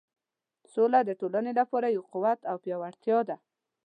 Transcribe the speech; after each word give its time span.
سوله 0.73 0.99
د 1.05 1.11
ټولنې 1.19 1.51
لپاره 1.59 1.87
یو 1.95 2.03
قوت 2.13 2.39
او 2.49 2.55
پیاوړتیا 2.63 3.19
ده. 3.29 3.37